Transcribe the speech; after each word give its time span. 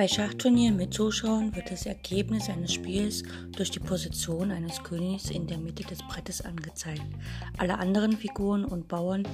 Bei 0.00 0.08
Schachturnieren 0.08 0.78
mit 0.78 0.94
Zuschauern 0.94 1.54
wird 1.54 1.70
das 1.70 1.84
Ergebnis 1.84 2.48
eines 2.48 2.72
Spiels 2.72 3.22
durch 3.54 3.70
die 3.70 3.80
Position 3.80 4.50
eines 4.50 4.82
Königs 4.82 5.28
in 5.28 5.46
der 5.46 5.58
Mitte 5.58 5.84
des 5.84 5.98
Brettes 6.08 6.40
angezeigt. 6.40 7.02
Alle 7.58 7.78
anderen 7.78 8.16
Figuren 8.16 8.64
und 8.64 8.88
Bauern 8.88 9.28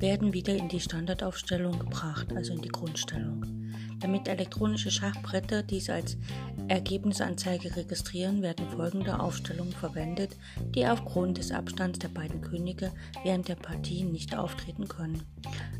werden 0.00 0.32
wieder 0.32 0.56
in 0.56 0.68
die 0.68 0.80
Standardaufstellung 0.80 1.78
gebracht, 1.78 2.32
also 2.34 2.52
in 2.52 2.62
die 2.62 2.68
Grundstellung. 2.68 3.57
Damit 4.00 4.28
elektronische 4.28 4.90
Schachbretter 4.90 5.62
dies 5.62 5.90
als 5.90 6.16
Ergebnisanzeige 6.68 7.74
registrieren, 7.76 8.42
werden 8.42 8.68
folgende 8.68 9.18
Aufstellungen 9.18 9.72
verwendet, 9.72 10.36
die 10.74 10.86
aufgrund 10.86 11.38
des 11.38 11.50
Abstands 11.50 11.98
der 11.98 12.08
beiden 12.08 12.40
Könige 12.40 12.92
während 13.24 13.48
der 13.48 13.56
Partie 13.56 14.04
nicht 14.04 14.36
auftreten 14.36 14.86
können. 14.86 15.22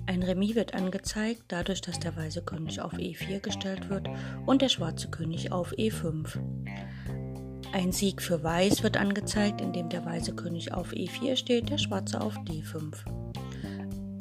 Ein 0.06 0.22
Remis 0.22 0.54
wird 0.54 0.74
angezeigt, 0.74 1.42
dadurch, 1.48 1.80
dass 1.80 2.00
der 2.00 2.16
weiße 2.16 2.42
König 2.42 2.80
auf 2.80 2.94
E4 2.94 3.40
gestellt 3.40 3.88
wird 3.90 4.08
und 4.46 4.62
der 4.62 4.68
schwarze 4.68 5.08
König 5.08 5.52
auf 5.52 5.72
E5. 5.74 6.38
Ein 7.72 7.92
Sieg 7.92 8.22
für 8.22 8.42
Weiß 8.42 8.82
wird 8.82 8.96
angezeigt, 8.96 9.60
indem 9.60 9.90
der 9.90 10.04
weiße 10.04 10.34
König 10.34 10.72
auf 10.72 10.92
E4 10.92 11.36
steht, 11.36 11.68
der 11.68 11.76
schwarze 11.76 12.20
auf 12.20 12.34
D5. 12.38 12.94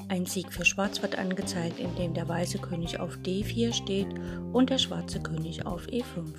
Ein 0.09 0.25
Sieg 0.25 0.53
für 0.53 0.63
Schwarz 0.63 1.01
wird 1.01 1.17
angezeigt, 1.17 1.79
indem 1.79 2.13
der 2.13 2.29
weiße 2.29 2.59
König 2.59 2.99
auf 3.01 3.17
D4 3.17 3.73
steht 3.73 4.07
und 4.53 4.69
der 4.69 4.77
schwarze 4.77 5.19
König 5.19 5.65
auf 5.65 5.85
E5. 5.87 6.33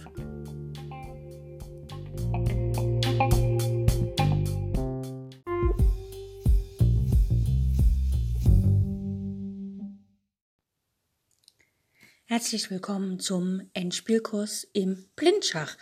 Herzlich 12.25 12.71
willkommen 12.71 13.19
zum 13.21 13.69
Endspielkurs 13.75 14.65
im 14.73 15.09
Blindschach. 15.15 15.77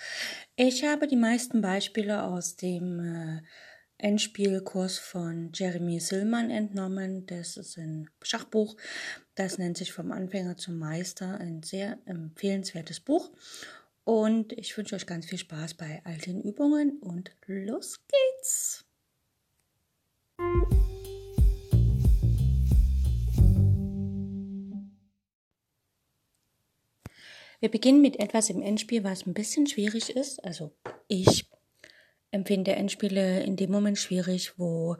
Ich 0.56 0.84
habe 0.84 1.06
die 1.06 1.14
meisten 1.14 1.60
Beispiele 1.60 2.24
aus 2.24 2.56
dem 2.56 2.98
äh, 2.98 3.42
Endspielkurs 3.98 4.98
von 4.98 5.50
Jeremy 5.54 6.00
Sillmann 6.00 6.50
entnommen. 6.50 7.26
Das 7.26 7.56
ist 7.56 7.78
ein 7.78 8.10
Schachbuch. 8.22 8.76
Das 9.34 9.58
nennt 9.58 9.78
sich 9.78 9.92
Vom 9.92 10.12
Anfänger 10.12 10.56
zum 10.56 10.78
Meister. 10.78 11.38
Ein 11.38 11.62
sehr 11.62 11.98
empfehlenswertes 12.04 13.00
Buch. 13.00 13.30
Und 14.04 14.52
ich 14.52 14.76
wünsche 14.76 14.94
euch 14.94 15.06
ganz 15.06 15.26
viel 15.26 15.38
Spaß 15.38 15.74
bei 15.74 16.02
all 16.04 16.18
den 16.18 16.40
Übungen 16.40 16.98
und 17.00 17.32
los 17.46 18.00
geht's! 18.06 18.84
Wir 27.58 27.70
beginnen 27.70 28.02
mit 28.02 28.20
etwas 28.20 28.50
im 28.50 28.60
Endspiel, 28.60 29.02
was 29.02 29.26
ein 29.26 29.34
bisschen 29.34 29.66
schwierig 29.66 30.10
ist. 30.10 30.44
Also 30.44 30.72
ich 31.08 31.48
empfinde 32.30 32.72
Endspiele 32.72 33.42
in 33.42 33.56
dem 33.56 33.70
Moment 33.70 33.98
schwierig, 33.98 34.58
wo 34.58 34.96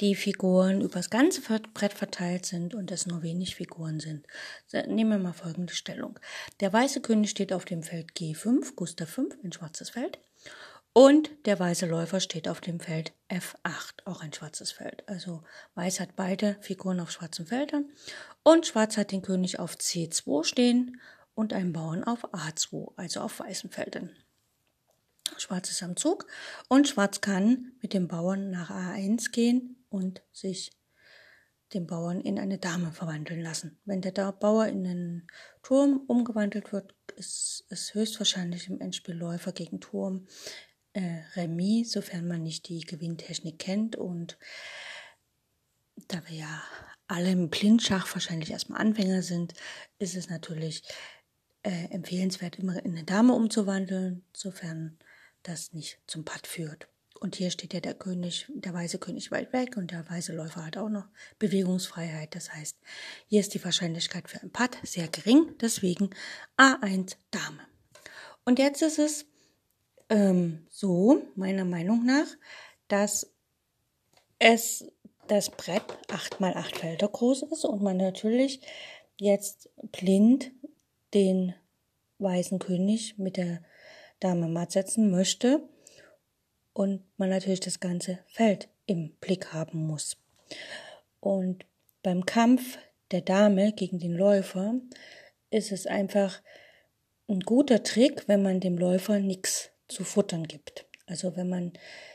die 0.00 0.14
Figuren 0.14 0.80
übers 0.80 1.10
ganze 1.10 1.40
Brett 1.40 1.92
verteilt 1.92 2.46
sind 2.46 2.74
und 2.74 2.90
es 2.90 3.06
nur 3.06 3.22
wenig 3.22 3.56
Figuren 3.56 4.00
sind. 4.00 4.26
Nehmen 4.86 5.10
wir 5.10 5.18
mal 5.18 5.32
folgende 5.32 5.74
Stellung. 5.74 6.18
Der 6.60 6.72
weiße 6.72 7.00
König 7.00 7.30
steht 7.30 7.52
auf 7.52 7.64
dem 7.64 7.82
Feld 7.82 8.12
G5, 8.12 8.74
Gustav 8.76 9.10
5, 9.10 9.36
ein 9.44 9.52
schwarzes 9.52 9.90
Feld. 9.90 10.18
Und 10.92 11.30
der 11.46 11.58
weiße 11.58 11.86
Läufer 11.86 12.18
steht 12.18 12.48
auf 12.48 12.60
dem 12.60 12.80
Feld 12.80 13.12
F8, 13.28 14.06
auch 14.06 14.22
ein 14.22 14.32
schwarzes 14.32 14.72
Feld. 14.72 15.08
Also 15.08 15.44
Weiß 15.74 16.00
hat 16.00 16.16
beide 16.16 16.56
Figuren 16.62 16.98
auf 16.98 17.12
schwarzen 17.12 17.46
Feldern 17.46 17.90
und 18.42 18.66
Schwarz 18.66 18.96
hat 18.96 19.12
den 19.12 19.22
König 19.22 19.60
auf 19.60 19.76
C2 19.76 20.42
stehen 20.44 21.00
und 21.34 21.52
einen 21.52 21.72
Bauern 21.72 22.02
auf 22.02 22.24
A2, 22.34 22.92
also 22.96 23.20
auf 23.20 23.38
weißen 23.38 23.70
Feldern. 23.70 24.10
Schwarz 25.38 25.70
ist 25.70 25.82
am 25.82 25.96
Zug 25.96 26.26
und 26.68 26.88
Schwarz 26.88 27.20
kann 27.20 27.72
mit 27.80 27.92
dem 27.94 28.08
Bauern 28.08 28.50
nach 28.50 28.70
A1 28.70 29.30
gehen 29.30 29.84
und 29.88 30.22
sich 30.32 30.72
den 31.72 31.86
Bauern 31.86 32.20
in 32.20 32.38
eine 32.38 32.58
Dame 32.58 32.92
verwandeln 32.92 33.40
lassen. 33.40 33.78
Wenn 33.84 34.00
der 34.00 34.32
Bauer 34.32 34.66
in 34.66 34.86
einen 34.86 35.26
Turm 35.62 36.02
umgewandelt 36.08 36.72
wird, 36.72 36.94
ist 37.16 37.64
es 37.68 37.94
höchstwahrscheinlich 37.94 38.68
im 38.68 38.80
Endspiel 38.80 39.14
Läufer 39.14 39.52
gegen 39.52 39.80
Turm 39.80 40.26
äh, 40.92 41.20
Remis, 41.36 41.92
sofern 41.92 42.26
man 42.26 42.42
nicht 42.42 42.68
die 42.68 42.80
Gewinntechnik 42.80 43.58
kennt. 43.58 43.96
Und 43.96 44.38
da 46.08 46.20
wir 46.28 46.36
ja 46.36 46.62
alle 47.06 47.30
im 47.30 47.50
Blindschach 47.50 48.12
wahrscheinlich 48.14 48.50
erstmal 48.50 48.80
Anfänger 48.80 49.22
sind, 49.22 49.54
ist 49.98 50.16
es 50.16 50.28
natürlich 50.28 50.82
äh, 51.62 51.90
empfehlenswert, 51.90 52.58
immer 52.58 52.84
in 52.84 52.92
eine 52.92 53.04
Dame 53.04 53.34
umzuwandeln, 53.34 54.24
sofern 54.32 54.98
das 55.42 55.72
nicht 55.72 55.98
zum 56.06 56.24
Patt 56.24 56.46
führt. 56.46 56.88
Und 57.20 57.36
hier 57.36 57.50
steht 57.50 57.74
ja 57.74 57.80
der 57.80 57.94
König, 57.94 58.46
der 58.48 58.72
weiße 58.72 58.98
König 58.98 59.30
weit 59.30 59.52
weg 59.52 59.76
und 59.76 59.90
der 59.90 60.08
weiße 60.08 60.32
Läufer 60.32 60.64
hat 60.64 60.78
auch 60.78 60.88
noch 60.88 61.06
Bewegungsfreiheit. 61.38 62.34
Das 62.34 62.52
heißt, 62.52 62.78
hier 63.26 63.40
ist 63.40 63.52
die 63.52 63.62
Wahrscheinlichkeit 63.62 64.28
für 64.28 64.40
ein 64.40 64.50
Patt 64.50 64.78
sehr 64.82 65.06
gering, 65.08 65.54
deswegen 65.60 66.10
A1 66.56 67.16
Dame. 67.30 67.60
Und 68.44 68.58
jetzt 68.58 68.80
ist 68.80 68.98
es 68.98 69.26
ähm, 70.08 70.66
so, 70.70 71.22
meiner 71.34 71.66
Meinung 71.66 72.06
nach, 72.06 72.26
dass 72.88 73.30
es 74.38 74.86
das 75.28 75.50
Brett 75.50 75.84
8 76.08 76.40
mal 76.40 76.54
8 76.54 76.78
Felder 76.78 77.08
groß 77.08 77.42
ist 77.52 77.64
und 77.64 77.82
man 77.82 77.98
natürlich 77.98 78.62
jetzt 79.18 79.68
blind 79.92 80.50
den 81.12 81.54
weißen 82.18 82.58
König 82.58 83.18
mit 83.18 83.36
der 83.36 83.62
Dame 84.20 84.48
matt 84.48 84.72
setzen 84.72 85.10
möchte 85.10 85.62
und 86.72 87.02
man 87.16 87.30
natürlich 87.30 87.60
das 87.60 87.80
ganze 87.80 88.18
Feld 88.28 88.68
im 88.86 89.16
Blick 89.20 89.52
haben 89.52 89.86
muss. 89.86 90.16
Und 91.20 91.66
beim 92.02 92.24
Kampf 92.24 92.78
der 93.10 93.20
Dame 93.22 93.72
gegen 93.72 93.98
den 93.98 94.12
Läufer 94.12 94.74
ist 95.50 95.72
es 95.72 95.86
einfach 95.86 96.40
ein 97.28 97.40
guter 97.40 97.82
Trick, 97.82 98.28
wenn 98.28 98.42
man 98.42 98.60
dem 98.60 98.78
Läufer 98.78 99.18
nichts 99.18 99.70
zu 99.88 100.04
futtern 100.04 100.44
gibt. 100.44 100.86
Also 101.06 101.36
wenn 101.36 101.48
man 101.48 101.72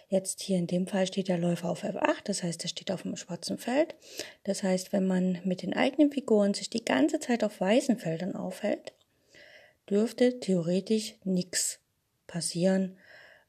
jetzt 0.08 0.42
hier 0.42 0.58
in 0.58 0.68
dem 0.68 0.88
Fall 0.88 1.08
steht 1.08 1.28
der 1.28 1.38
Läufer 1.38 1.70
auf 1.70 1.84
F8, 1.84 2.24
das 2.26 2.44
heißt, 2.44 2.64
er 2.64 2.70
steht 2.70 2.92
auf 2.92 3.02
dem 3.02 3.16
schwarzen 3.18 3.58
Feld. 3.58 3.96
Das 4.44 4.64
heißt, 4.64 4.94
wenn 4.94 5.06
man 5.06 5.42
mit 5.44 5.62
den 5.62 5.76
eigenen 5.76 6.12
Figuren 6.12 6.54
sich 6.54 6.70
die 6.70 6.86
ganze 6.86 7.20
Zeit 7.20 7.44
auf 7.44 7.60
weißen 7.60 7.98
Feldern 7.98 8.36
aufhält, 8.36 8.94
dürfte 9.90 10.40
theoretisch 10.40 11.16
nichts 11.24 11.80
passieren, 12.28 12.98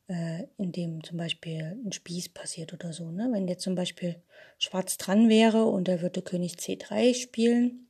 äh, 0.09 0.45
indem 0.57 1.03
zum 1.03 1.19
Beispiel 1.19 1.79
ein 1.85 1.93
Spieß 1.93 2.31
passiert 2.31 2.73
oder 2.73 2.93
so. 2.93 3.11
Ne? 3.11 3.29
Wenn 3.33 3.49
jetzt 3.49 3.63
zum 3.63 3.75
Beispiel 3.75 4.17
Schwarz 4.59 4.99
dran 4.99 5.29
wäre 5.29 5.65
und 5.67 5.89
er 5.89 6.03
würde 6.03 6.23
König 6.23 6.55
C3 6.55 7.15
spielen, 7.15 7.89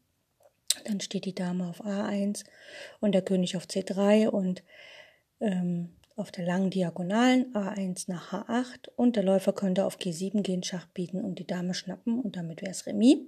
dann 0.85 1.01
steht 1.01 1.25
die 1.25 1.35
Dame 1.35 1.69
auf 1.69 1.85
A1 1.85 2.45
und 3.01 3.13
der 3.13 3.23
König 3.23 3.57
auf 3.57 3.65
C3 3.65 4.29
und 4.29 4.63
ähm, 5.41 5.97
auf 6.17 6.33
der 6.33 6.47
langen 6.47 6.71
Diagonalen 6.71 7.53
A1 7.53 8.05
nach 8.09 8.33
H8 8.33 8.89
und 8.97 9.17
der 9.17 9.23
Läufer 9.23 9.53
könnte 9.53 9.85
auf 9.85 9.99
G7 9.99 10.43
gehen, 10.43 10.63
Schach 10.63 10.87
bieten 10.87 11.23
und 11.23 11.39
die 11.39 11.47
Dame 11.47 11.75
schnappen 11.75 12.21
und 12.21 12.37
damit 12.37 12.63
wäre 12.63 12.71
es 12.71 12.87
Remis, 12.87 13.19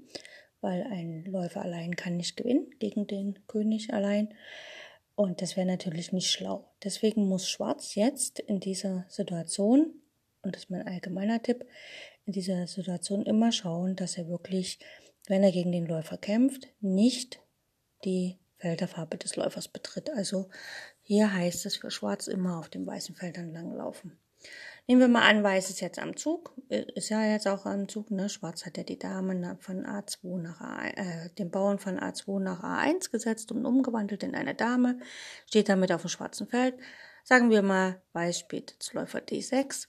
weil 0.60 0.82
ein 0.84 1.24
Läufer 1.26 1.62
allein 1.62 1.96
kann 1.96 2.16
nicht 2.16 2.36
gewinnen 2.36 2.70
gegen 2.78 3.06
den 3.06 3.46
König 3.46 3.92
allein. 3.92 4.34
Und 5.18 5.42
das 5.42 5.56
wäre 5.56 5.66
natürlich 5.66 6.12
nicht 6.12 6.30
schlau. 6.30 6.70
Deswegen 6.84 7.26
muss 7.26 7.48
Schwarz 7.48 7.96
jetzt 7.96 8.38
in 8.38 8.60
dieser 8.60 9.04
Situation, 9.08 10.00
und 10.42 10.54
das 10.54 10.62
ist 10.62 10.70
mein 10.70 10.86
allgemeiner 10.86 11.42
Tipp, 11.42 11.66
in 12.24 12.32
dieser 12.32 12.68
Situation 12.68 13.26
immer 13.26 13.50
schauen, 13.50 13.96
dass 13.96 14.16
er 14.16 14.28
wirklich, 14.28 14.78
wenn 15.26 15.42
er 15.42 15.50
gegen 15.50 15.72
den 15.72 15.86
Läufer 15.86 16.18
kämpft, 16.18 16.68
nicht 16.80 17.40
die 18.04 18.38
Felderfarbe 18.58 19.18
des 19.18 19.34
Läufers 19.34 19.66
betritt. 19.66 20.08
Also 20.08 20.50
hier 21.02 21.34
heißt 21.34 21.66
es 21.66 21.78
für 21.78 21.90
Schwarz 21.90 22.28
immer 22.28 22.56
auf 22.60 22.68
den 22.68 22.86
weißen 22.86 23.16
Feldern 23.16 23.52
langlaufen. 23.52 24.16
Nehmen 24.90 25.02
wir 25.02 25.08
mal 25.08 25.28
an, 25.28 25.42
Weiß 25.42 25.68
ist 25.68 25.82
jetzt 25.82 25.98
am 25.98 26.16
Zug, 26.16 26.54
ist 26.70 27.10
ja 27.10 27.22
jetzt 27.22 27.46
auch 27.46 27.66
am 27.66 27.90
Zug, 27.90 28.10
ne? 28.10 28.30
Schwarz 28.30 28.64
hat 28.64 28.78
ja 28.78 28.84
die 28.84 28.98
Dame 28.98 29.58
von 29.60 29.84
A2 29.84 30.38
nach 30.38 30.62
A, 30.62 30.86
äh, 30.86 31.28
den 31.36 31.50
Bauern 31.50 31.78
von 31.78 32.00
A2 32.00 32.40
nach 32.40 32.62
A1 32.62 33.10
gesetzt 33.10 33.52
und 33.52 33.66
umgewandelt 33.66 34.22
in 34.22 34.34
eine 34.34 34.54
Dame, 34.54 34.98
steht 35.46 35.68
damit 35.68 35.92
auf 35.92 36.00
dem 36.00 36.08
schwarzen 36.08 36.48
Feld. 36.48 36.74
Sagen 37.22 37.50
wir 37.50 37.60
mal, 37.60 38.00
Weiß 38.14 38.38
spielt 38.38 38.72
jetzt 38.72 38.94
Läufer 38.94 39.18
D6 39.18 39.88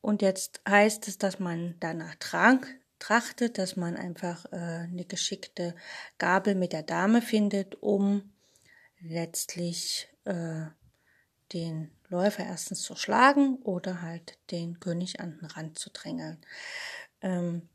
und 0.00 0.22
jetzt 0.22 0.60
heißt 0.68 1.06
es, 1.06 1.18
dass 1.18 1.38
man 1.38 1.76
danach 1.78 2.16
trank, 2.16 2.66
trachtet, 2.98 3.58
dass 3.58 3.76
man 3.76 3.96
einfach 3.96 4.44
äh, 4.46 4.56
eine 4.56 5.04
geschickte 5.04 5.76
Gabel 6.18 6.56
mit 6.56 6.72
der 6.72 6.82
Dame 6.82 7.22
findet, 7.22 7.80
um 7.80 8.32
letztlich 8.98 10.08
äh, 10.24 10.64
den 11.52 11.92
Läufer 12.12 12.44
erstens 12.44 12.82
zu 12.82 12.94
schlagen 12.94 13.56
oder 13.56 14.02
halt 14.02 14.38
den 14.50 14.78
König 14.78 15.20
an 15.20 15.38
den 15.38 15.46
Rand 15.46 15.78
zu 15.78 15.90
drängeln. 15.90 16.38
Ähm, 17.20 17.68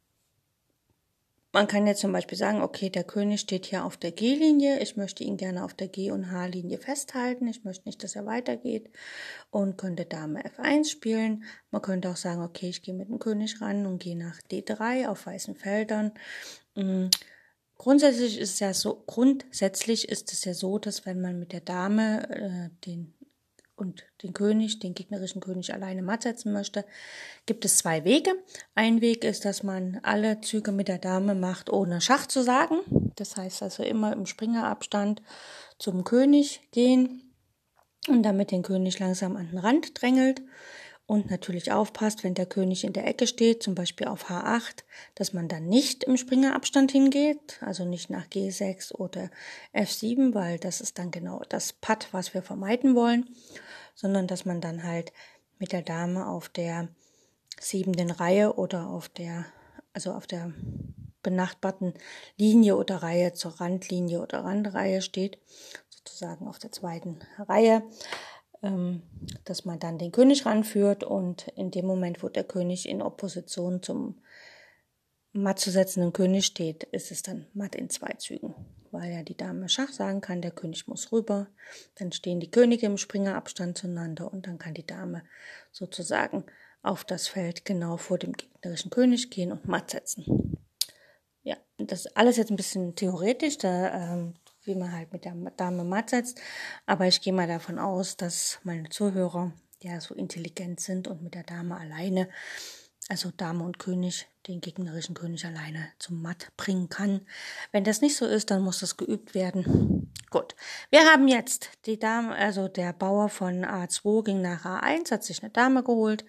man 1.57 1.67
kann 1.67 1.87
jetzt 1.87 2.01
zum 2.01 2.11
Beispiel 2.11 2.37
sagen, 2.37 2.61
okay, 2.61 2.91
der 2.91 3.03
König 3.03 3.39
steht 3.39 3.65
hier 3.65 3.83
auf 3.83 3.97
der 3.97 4.11
G-Linie, 4.11 4.79
ich 4.79 4.95
möchte 4.95 5.23
ihn 5.23 5.37
gerne 5.37 5.63
auf 5.63 5.73
der 5.73 5.87
G- 5.87 6.11
und 6.11 6.29
H-Linie 6.31 6.77
festhalten, 6.77 7.47
ich 7.47 7.63
möchte 7.63 7.87
nicht, 7.87 8.03
dass 8.03 8.15
er 8.15 8.27
weitergeht 8.27 8.91
und 9.49 9.75
könnte 9.75 10.05
Dame 10.05 10.43
F1 10.45 10.87
spielen. 10.87 11.45
Man 11.71 11.81
könnte 11.81 12.09
auch 12.09 12.15
sagen, 12.15 12.43
okay, 12.43 12.69
ich 12.69 12.83
gehe 12.83 12.93
mit 12.93 13.09
dem 13.09 13.17
König 13.17 13.59
ran 13.59 13.87
und 13.87 13.97
gehe 13.97 14.15
nach 14.15 14.39
D3 14.51 15.07
auf 15.07 15.25
weißen 15.25 15.55
Feldern. 15.55 16.11
Mm, 16.75 17.07
grundsätzlich 17.75 18.37
ist 18.37 18.53
es 18.53 18.59
ja 18.59 18.73
so, 18.75 19.03
grundsätzlich 19.07 20.09
ist 20.09 20.33
es 20.33 20.45
ja 20.45 20.53
so, 20.53 20.77
dass 20.77 21.07
wenn 21.07 21.21
man 21.21 21.39
mit 21.39 21.53
der 21.53 21.61
Dame 21.61 22.29
äh, 22.29 22.85
den 22.85 23.15
und 23.77 24.03
den 24.23 24.33
König, 24.33 24.79
den 24.79 24.93
gegnerischen 24.93 25.39
König 25.39 25.73
alleine 25.73 26.01
matt 26.01 26.23
setzen 26.23 26.51
möchte, 26.51 26.83
gibt 27.45 27.63
es 27.63 27.77
zwei 27.77 28.03
Wege. 28.03 28.31
Ein 28.75 29.01
Weg 29.01 29.23
ist, 29.23 29.45
dass 29.45 29.63
man 29.63 29.99
alle 30.03 30.41
Züge 30.41 30.71
mit 30.71 30.87
der 30.87 30.97
Dame 30.97 31.35
macht, 31.35 31.71
ohne 31.71 32.01
Schach 32.01 32.25
zu 32.25 32.43
sagen. 32.43 32.79
Das 33.15 33.37
heißt 33.37 33.63
also 33.63 33.83
immer 33.83 34.13
im 34.13 34.25
Springerabstand 34.25 35.21
zum 35.77 36.03
König 36.03 36.61
gehen 36.71 37.33
und 38.07 38.23
damit 38.23 38.51
den 38.51 38.63
König 38.63 38.99
langsam 38.99 39.37
an 39.37 39.49
den 39.49 39.59
Rand 39.59 40.01
drängelt 40.01 40.41
und 41.07 41.31
natürlich 41.31 41.71
aufpasst, 41.71 42.25
wenn 42.25 42.33
der 42.33 42.45
König 42.45 42.83
in 42.83 42.91
der 42.91 43.07
Ecke 43.07 43.27
steht, 43.27 43.63
zum 43.63 43.75
Beispiel 43.75 44.07
auf 44.07 44.29
H8, 44.29 44.83
dass 45.15 45.31
man 45.31 45.47
dann 45.47 45.65
nicht 45.65 46.03
im 46.03 46.17
Springerabstand 46.17 46.91
hingeht, 46.91 47.59
also 47.61 47.85
nicht 47.85 48.09
nach 48.09 48.27
G6 48.27 48.93
oder 48.93 49.31
F7, 49.73 50.35
weil 50.35 50.59
das 50.59 50.81
ist 50.81 50.99
dann 50.99 51.09
genau 51.09 51.41
das 51.47 51.71
Patt, 51.71 52.09
was 52.11 52.33
wir 52.33 52.43
vermeiden 52.43 52.93
wollen, 52.93 53.25
sondern 53.95 54.27
dass 54.27 54.43
man 54.43 54.59
dann 54.59 54.83
halt 54.83 55.13
mit 55.59 55.71
der 55.71 55.81
Dame 55.81 56.27
auf 56.27 56.49
der 56.49 56.89
siebenden 57.59 58.11
Reihe 58.11 58.53
oder 58.55 58.87
auf 58.87 59.07
der, 59.07 59.45
also 59.93 60.11
auf 60.11 60.27
der 60.27 60.53
benachbarten 61.23 61.93
Linie 62.35 62.75
oder 62.75 62.97
Reihe 62.97 63.33
zur 63.33 63.59
Randlinie 63.61 64.21
oder 64.21 64.43
Randreihe 64.43 65.01
steht, 65.01 65.39
sozusagen 65.89 66.47
auf 66.47 66.59
der 66.59 66.73
zweiten 66.73 67.19
Reihe 67.39 67.83
dass 68.61 69.65
man 69.65 69.79
dann 69.79 69.97
den 69.97 70.11
König 70.11 70.45
ranführt 70.45 71.03
und 71.03 71.47
in 71.49 71.71
dem 71.71 71.85
Moment, 71.85 72.23
wo 72.23 72.29
der 72.29 72.43
König 72.43 72.87
in 72.87 73.01
Opposition 73.01 73.81
zum 73.83 74.15
matt 75.31 75.59
zu 75.59 75.71
setzenden 75.71 76.13
König 76.13 76.45
steht, 76.45 76.83
ist 76.85 77.11
es 77.11 77.21
dann 77.21 77.47
matt 77.53 77.75
in 77.75 77.89
zwei 77.89 78.13
Zügen, 78.13 78.55
weil 78.91 79.11
ja 79.11 79.23
die 79.23 79.37
Dame 79.37 79.69
Schach 79.69 79.91
sagen 79.91 80.21
kann, 80.21 80.41
der 80.41 80.51
König 80.51 80.87
muss 80.87 81.11
rüber, 81.11 81.47
dann 81.95 82.11
stehen 82.11 82.39
die 82.39 82.51
Könige 82.51 82.87
im 82.87 82.97
Springerabstand 82.97 83.77
zueinander 83.77 84.31
und 84.31 84.47
dann 84.47 84.57
kann 84.57 84.73
die 84.73 84.85
Dame 84.85 85.23
sozusagen 85.71 86.43
auf 86.81 87.03
das 87.03 87.27
Feld 87.27 87.65
genau 87.65 87.97
vor 87.97 88.17
dem 88.17 88.33
gegnerischen 88.33 88.89
König 88.89 89.29
gehen 89.29 89.51
und 89.51 89.67
matt 89.67 89.91
setzen. 89.91 90.57
Ja, 91.43 91.57
das 91.77 92.05
ist 92.05 92.17
alles 92.17 92.37
jetzt 92.37 92.49
ein 92.49 92.57
bisschen 92.57 92.95
theoretisch, 92.95 93.57
da 93.57 94.13
ähm, 94.13 94.35
wie 94.67 94.75
man 94.75 94.91
halt 94.91 95.11
mit 95.13 95.25
der 95.25 95.33
Dame 95.57 95.83
matt 95.83 96.11
setzt. 96.11 96.39
Aber 96.85 97.07
ich 97.07 97.21
gehe 97.21 97.33
mal 97.33 97.47
davon 97.47 97.79
aus, 97.79 98.17
dass 98.17 98.59
meine 98.63 98.89
Zuhörer 98.89 99.51
ja 99.81 99.99
so 100.01 100.13
intelligent 100.13 100.79
sind 100.79 101.07
und 101.07 101.21
mit 101.21 101.33
der 101.33 101.43
Dame 101.43 101.77
alleine, 101.77 102.29
also 103.09 103.31
Dame 103.35 103.63
und 103.63 103.79
König, 103.79 104.27
den 104.47 104.61
gegnerischen 104.61 105.15
König 105.15 105.45
alleine 105.45 105.89
zum 105.99 106.21
Matt 106.21 106.51
bringen 106.57 106.89
kann. 106.89 107.21
Wenn 107.71 107.83
das 107.83 108.01
nicht 108.01 108.15
so 108.15 108.25
ist, 108.25 108.51
dann 108.51 108.61
muss 108.61 108.79
das 108.79 108.97
geübt 108.97 109.33
werden. 109.33 110.11
Gut. 110.29 110.55
Wir 110.89 111.05
haben 111.05 111.27
jetzt 111.27 111.69
die 111.85 111.99
Dame, 111.99 112.35
also 112.35 112.67
der 112.67 112.93
Bauer 112.93 113.29
von 113.29 113.65
A2 113.65 114.23
ging 114.23 114.41
nach 114.41 114.65
A1, 114.65 115.11
hat 115.11 115.23
sich 115.23 115.41
eine 115.41 115.51
Dame 115.51 115.83
geholt. 115.83 116.25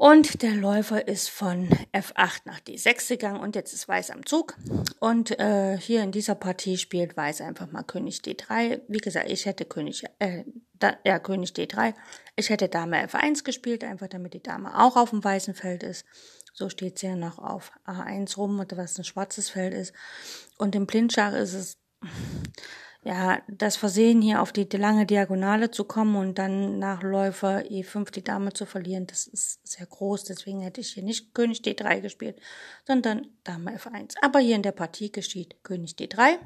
Und 0.00 0.40
der 0.40 0.54
Läufer 0.54 1.06
ist 1.08 1.28
von 1.28 1.68
F8 1.92 2.40
nach 2.46 2.58
D6 2.60 3.06
gegangen 3.06 3.38
und 3.38 3.54
jetzt 3.54 3.74
ist 3.74 3.86
Weiß 3.86 4.10
am 4.10 4.24
Zug. 4.24 4.56
Und 4.98 5.38
äh, 5.38 5.76
hier 5.76 6.02
in 6.02 6.10
dieser 6.10 6.34
Partie 6.34 6.78
spielt 6.78 7.18
Weiß 7.18 7.42
einfach 7.42 7.70
mal 7.70 7.82
König 7.82 8.20
D3. 8.20 8.80
Wie 8.88 8.96
gesagt, 8.96 9.28
ich 9.28 9.44
hätte 9.44 9.66
König, 9.66 10.04
äh, 10.18 10.44
da, 10.72 10.96
ja, 11.04 11.18
König 11.18 11.50
D3. 11.50 11.92
Ich 12.34 12.48
hätte 12.48 12.70
Dame 12.70 13.06
F1 13.06 13.44
gespielt, 13.44 13.84
einfach 13.84 14.08
damit 14.08 14.32
die 14.32 14.42
Dame 14.42 14.80
auch 14.80 14.96
auf 14.96 15.10
dem 15.10 15.22
weißen 15.22 15.52
Feld 15.52 15.82
ist. 15.82 16.06
So 16.54 16.70
steht 16.70 16.98
sie 16.98 17.08
ja 17.08 17.14
noch 17.14 17.38
auf 17.38 17.70
A1 17.84 18.38
rum, 18.38 18.64
was 18.70 18.96
ein 18.96 19.04
schwarzes 19.04 19.50
Feld 19.50 19.74
ist. 19.74 19.92
Und 20.56 20.74
im 20.74 20.86
Blindschach 20.86 21.34
ist 21.34 21.52
es 21.52 21.76
ja, 23.02 23.40
das 23.48 23.76
Versehen 23.76 24.20
hier 24.20 24.42
auf 24.42 24.52
die 24.52 24.64
lange 24.76 25.06
Diagonale 25.06 25.70
zu 25.70 25.84
kommen 25.84 26.16
und 26.16 26.38
dann 26.38 26.78
nach 26.78 27.02
Läufer 27.02 27.60
E5 27.60 28.10
die 28.10 28.22
Dame 28.22 28.52
zu 28.52 28.66
verlieren, 28.66 29.06
das 29.06 29.26
ist 29.26 29.66
sehr 29.66 29.86
groß. 29.86 30.24
Deswegen 30.24 30.60
hätte 30.60 30.82
ich 30.82 30.92
hier 30.92 31.02
nicht 31.02 31.34
König 31.34 31.62
D3 31.62 32.00
gespielt, 32.00 32.38
sondern 32.86 33.26
Dame 33.44 33.74
F1. 33.76 34.16
Aber 34.20 34.40
hier 34.40 34.56
in 34.56 34.62
der 34.62 34.72
Partie 34.72 35.10
geschieht 35.10 35.64
König 35.64 35.92
D3. 35.92 36.38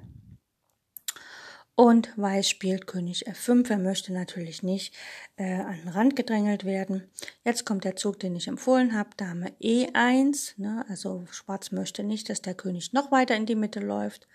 Und 1.76 2.16
Weiß 2.16 2.48
spielt 2.48 2.86
König 2.86 3.28
F5. 3.28 3.70
Er 3.70 3.78
möchte 3.78 4.12
natürlich 4.12 4.62
nicht 4.62 4.94
äh, 5.34 5.54
an 5.54 5.76
den 5.78 5.88
Rand 5.88 6.14
gedrängelt 6.14 6.64
werden. 6.64 7.10
Jetzt 7.42 7.66
kommt 7.66 7.82
der 7.82 7.96
Zug, 7.96 8.20
den 8.20 8.36
ich 8.36 8.46
empfohlen 8.46 8.96
habe. 8.96 9.10
Dame 9.16 9.50
E1. 9.60 10.52
Ne? 10.56 10.84
Also 10.88 11.24
Schwarz 11.32 11.72
möchte 11.72 12.04
nicht, 12.04 12.30
dass 12.30 12.42
der 12.42 12.54
König 12.54 12.92
noch 12.92 13.10
weiter 13.10 13.34
in 13.34 13.46
die 13.46 13.56
Mitte 13.56 13.80
läuft. 13.80 14.28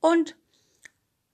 Und 0.00 0.36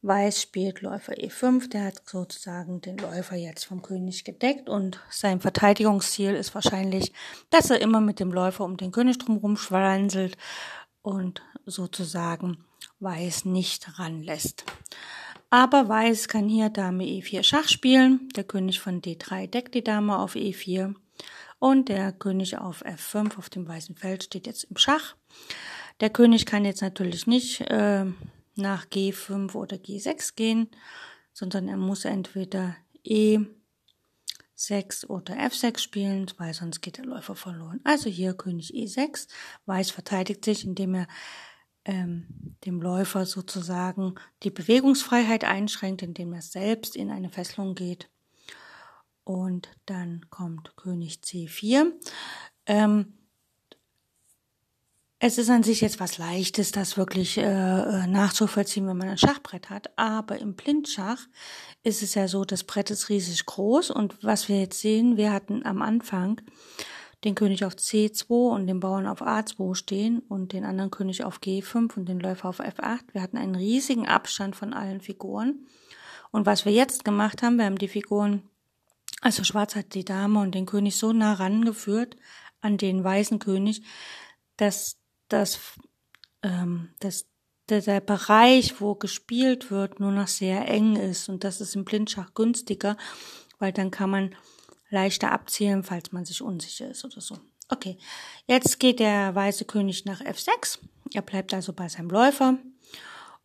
Weiß 0.06 0.40
spielt 0.40 0.82
Läufer 0.82 1.14
E5, 1.14 1.68
der 1.68 1.86
hat 1.86 2.02
sozusagen 2.04 2.80
den 2.80 2.96
Läufer 2.96 3.34
jetzt 3.34 3.64
vom 3.64 3.82
König 3.82 4.22
gedeckt 4.22 4.68
und 4.68 5.00
sein 5.10 5.40
Verteidigungsziel 5.40 6.34
ist 6.34 6.54
wahrscheinlich, 6.54 7.12
dass 7.50 7.70
er 7.70 7.80
immer 7.80 8.00
mit 8.00 8.20
dem 8.20 8.30
Läufer 8.30 8.64
um 8.64 8.76
den 8.76 8.92
König 8.92 9.18
drumherum 9.18 9.56
schwanzelt 9.56 10.36
und 11.02 11.42
sozusagen 11.64 12.64
Weiß 13.00 13.46
nicht 13.46 13.98
ranlässt. 13.98 14.64
Aber 15.50 15.88
Weiß 15.88 16.28
kann 16.28 16.48
hier 16.48 16.70
Dame 16.70 17.04
E4 17.04 17.42
Schach 17.42 17.68
spielen, 17.68 18.28
der 18.36 18.44
König 18.44 18.78
von 18.78 19.02
D3 19.02 19.48
deckt 19.48 19.74
die 19.74 19.84
Dame 19.84 20.18
auf 20.18 20.36
E4 20.36 20.94
und 21.58 21.88
der 21.88 22.12
König 22.12 22.58
auf 22.58 22.84
F5 22.84 23.38
auf 23.38 23.50
dem 23.50 23.66
weißen 23.66 23.96
Feld 23.96 24.24
steht 24.24 24.46
jetzt 24.46 24.64
im 24.64 24.76
Schach. 24.76 25.16
Der 26.00 26.10
König 26.10 26.46
kann 26.46 26.64
jetzt 26.64 26.82
natürlich 26.82 27.26
nicht 27.26 27.60
äh, 27.62 28.04
nach 28.56 28.86
G5 28.86 29.54
oder 29.54 29.76
G6 29.76 30.34
gehen, 30.34 30.68
sondern 31.32 31.68
er 31.68 31.76
muss 31.76 32.04
entweder 32.04 32.76
E6 33.06 35.06
oder 35.06 35.34
F6 35.34 35.78
spielen, 35.78 36.26
weil 36.38 36.54
sonst 36.54 36.80
geht 36.80 36.98
der 36.98 37.04
Läufer 37.04 37.36
verloren. 37.36 37.80
Also 37.84 38.10
hier 38.10 38.34
König 38.34 38.74
E6. 38.74 39.28
Weiß 39.66 39.90
verteidigt 39.90 40.44
sich, 40.44 40.64
indem 40.64 40.94
er 40.94 41.08
ähm, 41.84 42.56
dem 42.64 42.82
Läufer 42.82 43.26
sozusagen 43.26 44.14
die 44.42 44.50
Bewegungsfreiheit 44.50 45.44
einschränkt, 45.44 46.02
indem 46.02 46.32
er 46.32 46.42
selbst 46.42 46.96
in 46.96 47.10
eine 47.10 47.30
Fesselung 47.30 47.74
geht. 47.74 48.10
Und 49.24 49.68
dann 49.86 50.26
kommt 50.30 50.76
König 50.76 51.20
C4. 51.24 51.92
Ähm, 52.66 53.25
es 55.26 55.38
ist 55.38 55.50
an 55.50 55.64
sich 55.64 55.80
jetzt 55.80 55.98
was 55.98 56.18
Leichtes, 56.18 56.70
das 56.70 56.96
wirklich 56.96 57.36
äh, 57.36 57.42
äh, 57.42 58.06
nachzuvollziehen, 58.06 58.86
wenn 58.86 58.96
man 58.96 59.08
ein 59.08 59.18
Schachbrett 59.18 59.70
hat. 59.70 59.90
Aber 59.98 60.38
im 60.38 60.54
Blindschach 60.54 61.18
ist 61.82 62.04
es 62.04 62.14
ja 62.14 62.28
so, 62.28 62.44
das 62.44 62.62
Brett 62.62 62.92
ist 62.92 63.08
riesig 63.08 63.44
groß. 63.44 63.90
Und 63.90 64.22
was 64.22 64.48
wir 64.48 64.60
jetzt 64.60 64.78
sehen, 64.78 65.16
wir 65.16 65.32
hatten 65.32 65.66
am 65.66 65.82
Anfang 65.82 66.40
den 67.24 67.34
König 67.34 67.64
auf 67.64 67.74
C2 67.74 68.52
und 68.52 68.68
den 68.68 68.78
Bauern 68.78 69.08
auf 69.08 69.20
A2 69.20 69.74
stehen 69.74 70.20
und 70.28 70.52
den 70.52 70.64
anderen 70.64 70.92
König 70.92 71.24
auf 71.24 71.40
G5 71.40 71.96
und 71.96 72.08
den 72.08 72.20
Läufer 72.20 72.48
auf 72.48 72.60
F8. 72.60 73.00
Wir 73.12 73.20
hatten 73.20 73.36
einen 73.36 73.56
riesigen 73.56 74.06
Abstand 74.06 74.54
von 74.54 74.72
allen 74.72 75.00
Figuren. 75.00 75.66
Und 76.30 76.46
was 76.46 76.64
wir 76.64 76.72
jetzt 76.72 77.04
gemacht 77.04 77.42
haben, 77.42 77.56
wir 77.56 77.64
haben 77.64 77.78
die 77.78 77.88
Figuren, 77.88 78.44
also 79.22 79.42
Schwarz 79.42 79.74
hat 79.74 79.94
die 79.94 80.04
Dame 80.04 80.38
und 80.38 80.54
den 80.54 80.66
König 80.66 80.94
so 80.94 81.12
nah 81.12 81.32
rangeführt 81.32 82.14
an 82.60 82.76
den 82.76 83.02
weißen 83.02 83.40
König, 83.40 83.82
dass 84.56 84.98
dass, 85.28 85.58
ähm, 86.42 86.90
dass 87.00 87.26
der, 87.68 87.80
der 87.80 88.00
Bereich, 88.00 88.80
wo 88.80 88.94
gespielt 88.94 89.70
wird, 89.70 90.00
nur 90.00 90.12
noch 90.12 90.28
sehr 90.28 90.68
eng 90.68 90.96
ist. 90.96 91.28
Und 91.28 91.44
das 91.44 91.60
ist 91.60 91.74
im 91.74 91.84
Blindschach 91.84 92.34
günstiger, 92.34 92.96
weil 93.58 93.72
dann 93.72 93.90
kann 93.90 94.10
man 94.10 94.34
leichter 94.90 95.32
abzielen, 95.32 95.82
falls 95.82 96.12
man 96.12 96.24
sich 96.24 96.42
unsicher 96.42 96.88
ist 96.88 97.04
oder 97.04 97.20
so. 97.20 97.38
Okay, 97.68 97.98
jetzt 98.46 98.78
geht 98.78 99.00
der 99.00 99.34
weiße 99.34 99.64
König 99.64 100.04
nach 100.04 100.20
F6. 100.20 100.78
Er 101.12 101.22
bleibt 101.22 101.52
also 101.52 101.72
bei 101.72 101.88
seinem 101.88 102.10
Läufer. 102.10 102.58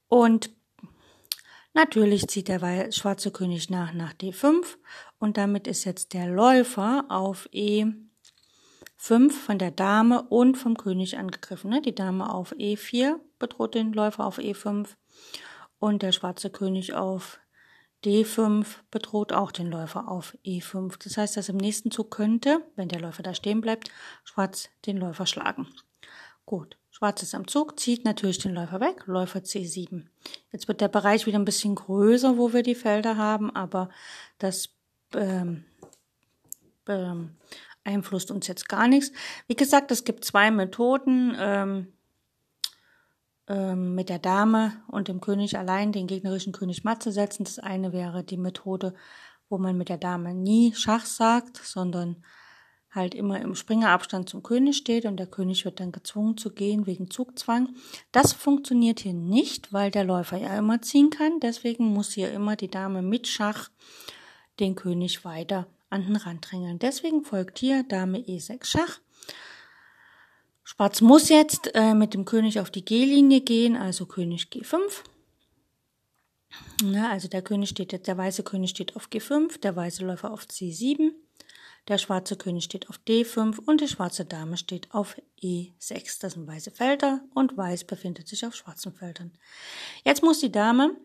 Und 0.08 0.52
natürlich 1.74 2.28
zieht 2.28 2.48
der 2.48 2.92
schwarze 2.92 3.32
König 3.32 3.72
nach 3.72 3.94
nach 3.94 4.14
D5. 4.14 4.64
Und 5.18 5.38
damit 5.38 5.68
ist 5.68 5.86
jetzt 5.86 6.14
der 6.14 6.28
Läufer 6.28 7.06
auf 7.10 7.50
E. 7.52 7.86
5 9.02 9.46
von 9.46 9.58
der 9.58 9.72
Dame 9.72 10.22
und 10.22 10.60
vom 10.60 10.78
König 10.78 11.18
angegriffen. 11.18 11.72
Ne? 11.72 11.82
Die 11.82 11.96
Dame 11.96 12.32
auf 12.32 12.54
E4 12.54 13.16
bedroht 13.40 13.74
den 13.74 13.94
Läufer 13.94 14.24
auf 14.24 14.38
E5 14.38 14.90
und 15.80 16.04
der 16.04 16.12
schwarze 16.12 16.52
König 16.52 16.94
auf 16.94 17.40
D5 18.06 18.64
bedroht 18.92 19.34
auch 19.34 19.52
den 19.52 19.72
Läufer 19.72 20.08
auf 20.08 20.38
E5. 20.46 21.04
Das 21.04 21.18
heißt, 21.18 21.36
dass 21.36 21.50
im 21.50 21.58
nächsten 21.58 21.90
Zug 21.90 22.12
könnte, 22.12 22.62
wenn 22.76 22.90
der 22.90 23.02
Läufer 23.02 23.24
da 23.24 23.34
stehen 23.34 23.60
bleibt, 23.60 23.90
Schwarz 24.24 24.70
den 24.86 24.98
Läufer 24.98 25.26
schlagen. 25.26 25.68
Gut, 26.46 26.78
Schwarz 26.92 27.24
ist 27.24 27.34
am 27.34 27.48
Zug, 27.48 27.80
zieht 27.80 28.06
natürlich 28.06 28.38
den 28.38 28.54
Läufer 28.54 28.82
weg, 28.82 29.08
Läufer 29.08 29.40
C7. 29.40 30.06
Jetzt 30.52 30.68
wird 30.68 30.80
der 30.80 30.90
Bereich 30.90 31.26
wieder 31.26 31.40
ein 31.40 31.46
bisschen 31.46 31.74
größer, 31.74 32.38
wo 32.38 32.54
wir 32.54 32.62
die 32.62 32.76
Felder 32.76 33.18
haben, 33.18 33.50
aber 33.56 33.90
das 34.38 34.70
ähm, 35.16 35.66
ähm, 36.88 37.32
beeinflusst 37.84 38.32
uns 38.32 38.48
jetzt 38.48 38.70
gar 38.70 38.88
nichts. 38.88 39.12
Wie 39.48 39.56
gesagt, 39.56 39.92
es 39.92 40.04
gibt 40.04 40.26
zwei 40.26 40.52
Methoden. 40.52 41.36
Ähm, 41.40 41.88
ähm, 43.52 43.96
mit 43.96 44.08
der 44.08 44.20
Dame 44.20 44.74
und 44.88 45.10
dem 45.10 45.20
König 45.20 45.58
allein 45.58 45.92
den 45.92 46.08
gegnerischen 46.08 46.54
König 46.54 46.86
matt 46.86 47.04
zu 47.04 47.12
setzen. 47.12 47.44
Das 47.44 47.60
eine 47.60 47.92
wäre 47.92 48.24
die 48.24 48.38
Methode, 48.38 48.94
wo 49.50 49.58
man 49.58 49.78
mit 49.78 49.90
der 49.90 49.98
Dame 49.98 50.34
nie 50.34 50.74
Schach 50.74 51.06
sagt, 51.06 51.58
sondern 51.58 52.24
halt 52.92 53.14
immer 53.14 53.42
im 53.42 53.56
Springerabstand 53.56 54.30
zum 54.30 54.42
König 54.42 54.78
steht 54.78 55.06
und 55.06 55.18
der 55.18 55.28
König 55.28 55.66
wird 55.66 55.82
dann 55.82 55.92
gezwungen 55.92 56.38
zu 56.38 56.54
gehen 56.54 56.86
wegen 56.86 57.10
Zugzwang. 57.10 57.70
Das 58.14 58.32
funktioniert 58.32 59.02
hier 59.02 59.14
nicht, 59.14 59.74
weil 59.74 59.92
der 59.92 60.06
Läufer 60.06 60.38
ja 60.38 60.58
immer 60.58 60.82
ziehen 60.82 61.10
kann. 61.10 61.40
Deswegen 61.42 61.86
muss 61.88 62.12
hier 62.12 62.32
immer 62.32 62.56
die 62.56 62.70
Dame 62.70 63.02
mit 63.02 63.28
Schach 63.28 63.70
den 64.60 64.76
König 64.76 65.26
weiter 65.26 65.68
an 65.92 66.06
den 66.06 66.16
Rand 66.16 66.50
drängeln. 66.50 66.80
Deswegen 66.80 67.24
folgt 67.24 67.60
hier 67.60 67.84
Dame 67.84 68.20
E6 68.20 68.66
Schach. 68.66 69.00
Schwarz 70.64 71.02
muss 71.02 71.30
jetzt 71.30 71.72
äh, 71.76 71.94
mit 71.94 72.14
dem 72.14 72.26
König 72.26 72.60
auf 72.60 72.72
die 72.72 72.86
G-Linie 72.86 73.42
gehen, 73.42 73.76
also 73.76 74.06
König 74.06 74.48
G5. 74.52 74.80
Ja, 76.84 77.10
also 77.10 77.28
der 77.28 77.42
König 77.42 77.70
steht 77.70 77.92
jetzt, 77.92 78.08
der 78.08 78.18
weiße 78.18 78.44
König 78.44 78.70
steht 78.72 78.96
auf 78.96 79.08
G5, 79.08 79.60
der 79.60 79.76
weiße 79.76 80.06
Läufer 80.06 80.32
auf 80.32 80.44
C7, 80.44 81.12
der 81.88 81.98
schwarze 81.98 82.36
König 82.36 82.64
steht 82.64 82.90
auf 82.90 83.00
D5 83.08 83.60
und 83.60 83.82
die 83.82 83.88
schwarze 83.88 84.26
Dame 84.26 84.58
steht 84.58 84.94
auf 84.94 85.18
E6. 85.42 86.22
Das 86.22 86.34
sind 86.34 86.48
weiße 86.48 86.72
Felder 86.72 87.22
und 87.34 87.58
weiß 87.58 87.86
befindet 87.86 88.28
sich 88.28 88.46
auf 88.46 88.56
schwarzen 88.56 88.94
Feldern. 88.94 89.32
Jetzt 90.04 90.24
muss 90.24 90.40
die 90.40 90.52
Dame, 90.52 90.96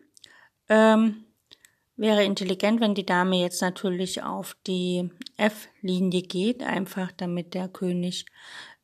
ähm, 0.69 1.25
wäre 1.97 2.23
intelligent, 2.23 2.79
wenn 2.79 2.95
die 2.95 3.05
Dame 3.05 3.41
jetzt 3.41 3.61
natürlich 3.61 4.23
auf 4.23 4.55
die 4.67 5.09
F-Linie 5.35 6.21
geht, 6.21 6.63
einfach 6.63 7.11
damit 7.11 7.55
der 7.55 7.67
König 7.67 8.25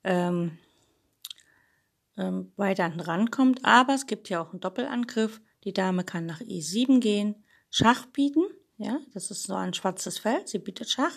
ähm, 0.03 0.57
ähm, 2.17 2.51
weiter 2.57 2.85
an 2.85 2.93
den 2.93 2.99
Rand 2.99 3.31
kommt. 3.31 3.63
Aber 3.63 3.93
es 3.93 4.07
gibt 4.07 4.29
ja 4.29 4.41
auch 4.41 4.51
einen 4.51 4.59
Doppelangriff. 4.59 5.39
Die 5.63 5.73
Dame 5.73 6.03
kann 6.03 6.25
nach 6.25 6.41
E7 6.41 6.99
gehen, 6.99 7.35
Schach 7.69 8.07
bieten. 8.07 8.43
Ja, 8.77 8.99
das 9.13 9.29
ist 9.31 9.43
so 9.43 9.53
ein 9.53 9.73
schwarzes 9.73 10.17
Feld. 10.17 10.49
Sie 10.49 10.57
bietet 10.57 10.89
Schach, 10.89 11.13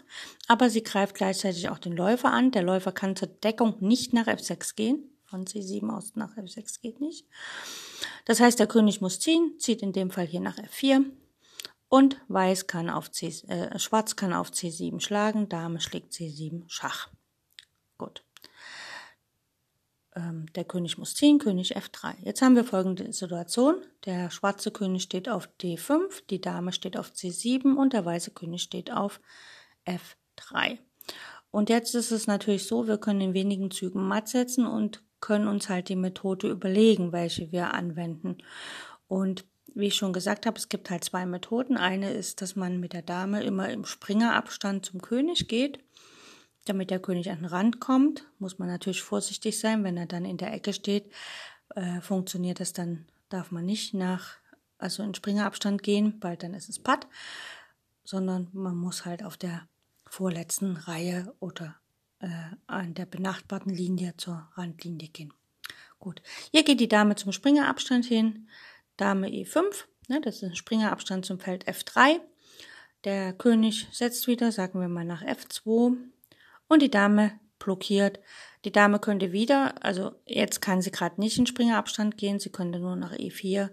aber 0.47 0.71
sie 0.71 0.83
greift 0.83 1.17
gleichzeitig 1.17 1.71
auch 1.71 1.79
den 1.79 1.97
Läufer 1.97 2.31
an. 2.31 2.53
Der 2.53 2.63
Läufer 2.63 2.93
kann 2.93 3.17
zur 3.17 3.29
Deckung 3.29 3.77
nicht 3.81 4.13
nach 4.13 4.27
F6 4.27 4.77
gehen. 4.77 5.11
Von 5.25 5.47
C7 5.47 5.91
aus 5.91 6.15
nach 6.15 6.37
F6 6.37 6.81
geht 6.81 7.01
nicht. 7.01 7.27
Das 8.27 8.39
heißt, 8.39 8.61
der 8.61 8.69
König 8.69 9.01
muss 9.01 9.19
ziehen, 9.19 9.55
zieht 9.59 9.83
in 9.83 9.93
dem 9.93 10.11
Fall 10.11 10.27
hier 10.27 10.41
nach 10.41 10.59
F4 10.59 11.05
und 11.89 12.21
Weiß 12.29 12.67
kann 12.67 12.91
auf 12.91 13.11
C, 13.11 13.29
äh, 13.49 13.79
Schwarz 13.79 14.17
kann 14.17 14.33
auf 14.33 14.51
C7 14.51 15.01
schlagen, 15.01 15.49
Dame 15.49 15.81
schlägt 15.81 16.13
C7 16.13 16.65
Schach. 16.67 17.09
Gut 17.99 18.27
ähm, 20.17 20.47
der 20.55 20.65
König 20.65 20.99
muss 20.99 21.15
ziehen, 21.15 21.39
König 21.39 21.77
F3. 21.77 22.15
Jetzt 22.23 22.43
haben 22.43 22.57
wir 22.57 22.65
folgende 22.65 23.13
Situation. 23.13 23.77
Der 24.07 24.31
schwarze 24.31 24.71
König 24.71 25.03
steht 25.03 25.29
auf 25.29 25.49
D5, 25.61 26.23
die 26.31 26.41
Dame 26.41 26.73
steht 26.73 26.97
auf 26.97 27.11
C7 27.11 27.77
und 27.77 27.93
der 27.93 28.05
weiße 28.05 28.33
König 28.33 28.63
steht 28.63 28.91
auf 28.91 29.21
F3. 29.85 30.79
Und 31.51 31.69
jetzt 31.69 31.95
ist 31.95 32.11
es 32.11 32.27
natürlich 32.27 32.67
so, 32.67 32.89
wir 32.89 32.99
können 32.99 33.21
in 33.21 33.35
wenigen 33.35 33.71
Zügen 33.71 34.09
matt 34.09 34.29
setzen 34.29 34.67
und 34.67 35.03
können 35.21 35.49
uns 35.49 35.69
halt 35.69 35.89
die 35.89 35.97
Methode 35.97 36.49
überlegen, 36.49 37.13
welche 37.13 37.53
wir 37.53 37.75
anwenden. 37.75 38.39
Und 39.09 39.45
wie 39.77 39.87
ich 39.87 39.95
schon 39.95 40.13
gesagt 40.13 40.47
habe, 40.47 40.59
es 40.59 40.69
gibt 40.69 40.91
halt 40.91 41.05
zwei 41.05 41.27
Methoden. 41.27 41.77
Eine 41.77 42.11
ist, 42.11 42.43
dass 42.43 42.57
man 42.57 42.81
mit 42.81 42.93
der 42.93 43.03
Dame 43.03 43.43
immer 43.43 43.69
im 43.69 43.85
Springerabstand 43.85 44.85
zum 44.85 45.01
König 45.01 45.49
geht 45.49 45.81
damit 46.67 46.91
der 46.91 47.01
König 47.01 47.31
an 47.31 47.39
den 47.39 47.47
Rand 47.47 47.81
kommt, 47.81 48.27
muss 48.39 48.59
man 48.59 48.69
natürlich 48.69 49.03
vorsichtig 49.03 49.59
sein. 49.59 49.85
Wenn 49.85 49.97
er 49.97 50.07
dann 50.07 50.25
in 50.25 50.37
der 50.37 50.53
Ecke 50.53 50.73
steht, 50.73 51.11
äh, 51.75 52.01
funktioniert 52.01 52.61
das 52.61 52.73
dann, 52.73 53.07
darf 53.29 53.51
man 53.51 53.65
nicht 53.65 53.95
nach, 53.95 54.35
also 54.79 55.03
in 55.03 55.15
Springerabstand 55.15 55.83
gehen, 55.83 56.17
weil 56.21 56.37
dann 56.37 56.55
ist 56.55 56.69
es 56.69 56.79
Patt, 56.79 57.07
sondern 58.05 58.49
man 58.53 58.77
muss 58.77 59.05
halt 59.05 59.23
auf 59.23 59.37
der 59.37 59.67
vorletzten 60.07 60.77
Reihe 60.77 61.35
oder 61.41 61.77
äh, 62.21 62.29
an 62.67 62.95
der 62.95 63.07
benachbarten 63.07 63.73
Linie 63.73 64.15
zur 64.17 64.49
Randlinie 64.55 65.09
gehen. 65.09 65.33
Gut, 65.99 66.21
hier 66.51 66.63
geht 66.63 66.81
die 66.81 66.89
Dame 66.89 67.17
zum 67.17 67.33
Springerabstand 67.33 68.05
hin. 68.05 68.49
Dame 68.97 69.29
E5, 69.29 69.85
ne, 70.09 70.21
das 70.21 70.37
ist 70.37 70.45
ein 70.45 70.57
Springerabstand 70.57 71.27
zum 71.27 71.39
Feld 71.39 71.69
F3. 71.69 72.21
Der 73.05 73.33
König 73.33 73.87
setzt 73.93 74.27
wieder, 74.27 74.53
sagen 74.53 74.81
wir 74.81 74.89
mal 74.89 75.05
nach 75.05 75.23
F2 75.23 75.97
und 76.69 76.83
die 76.83 76.91
Dame 76.91 77.39
blockiert. 77.59 78.21
Die 78.65 78.73
Dame 78.73 78.99
könnte 78.99 79.33
wieder, 79.33 79.75
also 79.85 80.13
jetzt 80.27 80.61
kann 80.61 80.83
sie 80.83 80.91
gerade 80.91 81.21
nicht 81.21 81.39
in 81.39 81.47
Springerabstand 81.47 82.17
gehen, 82.17 82.41
sie 82.41 82.51
könnte 82.51 82.79
nur 82.79 82.97
nach 82.97 83.13
E4 83.13 83.71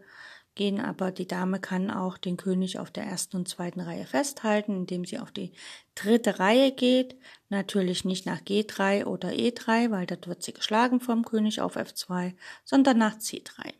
gehen, 0.56 0.80
aber 0.80 1.12
die 1.12 1.28
Dame 1.28 1.60
kann 1.60 1.90
auch 1.90 2.18
den 2.18 2.38
König 2.38 2.78
auf 2.78 2.92
der 2.92 3.06
ersten 3.06 3.38
und 3.38 3.48
zweiten 3.48 3.80
Reihe 3.80 4.06
festhalten, 4.06 4.76
indem 4.76 5.06
sie 5.06 5.20
auf 5.20 5.32
die 5.32 5.52
dritte 5.96 6.40
Reihe 6.40 6.72
geht. 6.72 7.16
Natürlich 7.50 8.06
nicht 8.06 8.26
nach 8.26 8.42
G3 8.42 9.06
oder 9.06 9.30
E3, 9.30 9.90
weil 9.90 10.06
dort 10.06 10.28
wird 10.28 10.44
sie 10.44 10.54
geschlagen 10.54 11.00
vom 11.00 11.26
König 11.26 11.62
auf 11.62 11.76
F2, 11.76 12.34
sondern 12.64 12.98
nach 12.98 13.16
C3. 13.16 13.74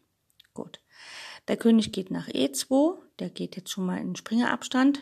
Der 1.48 1.58
König 1.58 1.92
geht 1.92 2.10
nach 2.10 2.28
E2, 2.28 2.98
der 3.20 3.30
geht 3.30 3.56
jetzt 3.56 3.70
schon 3.70 3.86
mal 3.86 4.00
in 4.00 4.16
Springerabstand. 4.16 5.00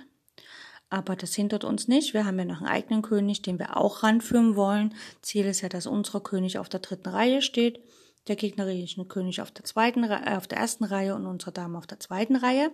Aber 0.90 1.16
das 1.16 1.36
hindert 1.36 1.64
uns 1.64 1.88
nicht. 1.88 2.14
Wir 2.14 2.26
haben 2.26 2.38
ja 2.38 2.46
noch 2.46 2.58
einen 2.58 2.68
eigenen 2.68 3.02
König, 3.02 3.42
den 3.42 3.60
wir 3.60 3.78
auch 3.78 4.04
ranführen 4.04 4.56
wollen. 4.58 4.94
Ziel 5.22 5.46
ist 5.46 5.62
ja, 5.62 5.70
dass 5.70 5.88
unser 5.88 6.20
König 6.20 6.58
auf 6.58 6.68
der 6.68 6.82
dritten 6.82 7.08
Reihe 7.08 7.42
steht, 7.42 7.80
der 8.28 8.36
gegnerische 8.36 9.06
König 9.06 9.42
auf 9.42 9.52
der 9.52 9.64
zweiten, 9.64 10.04
äh, 10.04 10.36
auf 10.36 10.48
der 10.48 10.58
ersten 10.58 10.84
Reihe 10.84 11.16
und 11.16 11.26
unsere 11.26 11.54
Dame 11.54 11.78
auf 11.78 11.88
der 11.88 12.00
zweiten 12.00 12.36
Reihe. 12.36 12.72